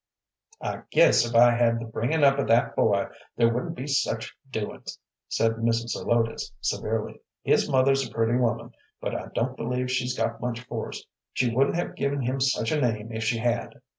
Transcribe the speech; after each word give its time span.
"I 0.59 0.81
guess 0.89 1.29
if 1.29 1.35
I 1.35 1.51
had 1.51 1.79
the 1.79 1.85
bringin' 1.85 2.23
up 2.23 2.39
of 2.39 2.47
that 2.47 2.75
boy 2.75 3.05
there 3.35 3.53
wouldn't 3.53 3.75
be 3.75 3.85
such 3.85 4.35
doin's," 4.49 4.97
said 5.29 5.57
Mrs. 5.57 5.89
Zelotes, 5.89 6.51
severely. 6.59 7.21
"His 7.43 7.69
mother's 7.69 8.07
a 8.07 8.11
pretty 8.11 8.35
woman, 8.39 8.71
but 8.99 9.13
I 9.13 9.27
don't 9.35 9.55
believe 9.55 9.91
she's 9.91 10.17
got 10.17 10.41
much 10.41 10.61
force. 10.61 11.05
She 11.33 11.53
wouldn't 11.53 11.75
have 11.75 11.93
given 11.95 12.21
him 12.23 12.39
such 12.41 12.71
a 12.71 12.81
name 12.81 13.11
if 13.11 13.23
she 13.23 13.37
had." 13.37 13.79